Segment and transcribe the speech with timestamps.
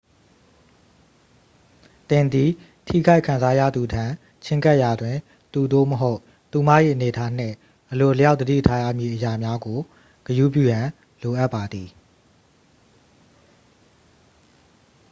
[2.09, 2.49] သင်သည်
[2.87, 4.03] ထိခိုက်ခံစားရသူထံ
[4.43, 5.15] ချဉ်းကပ်ရာတွင်
[5.53, 6.19] သူ သို့မဟုတ်
[6.51, 7.55] သူမ၏အနေအထားနှင့်
[7.91, 9.79] အလိုအလျောက်သတိထားရမည့်အရာများကို
[10.25, 10.85] ဂရုပြုရန်
[11.21, 11.89] လိုအပ်ပါသည်